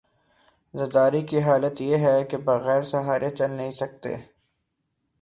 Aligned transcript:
زرداری 0.73 1.21
کی 1.21 1.41
حالت 1.41 1.81
یہ 1.81 1.97
ہے 1.97 2.23
کہ 2.23 2.37
بغیر 2.37 2.83
سہارے 2.83 3.29
چل 3.29 3.51
نہیں 3.51 3.71
سکتے۔ 3.71 4.15